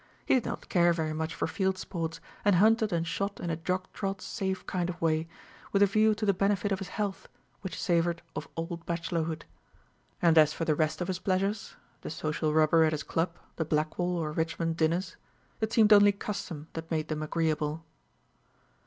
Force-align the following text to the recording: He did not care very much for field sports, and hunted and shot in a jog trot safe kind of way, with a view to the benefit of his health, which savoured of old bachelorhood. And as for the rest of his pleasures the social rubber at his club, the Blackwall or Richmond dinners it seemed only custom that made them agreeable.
He 0.25 0.33
did 0.33 0.45
not 0.45 0.67
care 0.67 0.93
very 0.93 1.13
much 1.13 1.35
for 1.35 1.45
field 1.45 1.77
sports, 1.77 2.19
and 2.43 2.55
hunted 2.55 2.91
and 2.91 3.05
shot 3.05 3.39
in 3.39 3.51
a 3.51 3.55
jog 3.55 3.87
trot 3.93 4.19
safe 4.19 4.65
kind 4.65 4.89
of 4.89 4.99
way, 4.99 5.27
with 5.71 5.83
a 5.83 5.85
view 5.85 6.15
to 6.15 6.25
the 6.25 6.33
benefit 6.33 6.71
of 6.71 6.79
his 6.79 6.87
health, 6.87 7.29
which 7.61 7.79
savoured 7.79 8.23
of 8.35 8.47
old 8.57 8.83
bachelorhood. 8.87 9.45
And 10.19 10.39
as 10.39 10.53
for 10.53 10.65
the 10.65 10.73
rest 10.73 11.01
of 11.01 11.07
his 11.07 11.19
pleasures 11.19 11.75
the 12.01 12.09
social 12.09 12.51
rubber 12.51 12.83
at 12.83 12.93
his 12.93 13.03
club, 13.03 13.37
the 13.57 13.63
Blackwall 13.65 14.17
or 14.17 14.31
Richmond 14.31 14.75
dinners 14.75 15.17
it 15.59 15.71
seemed 15.71 15.93
only 15.93 16.13
custom 16.13 16.67
that 16.73 16.89
made 16.89 17.07
them 17.07 17.21
agreeable. 17.21 17.85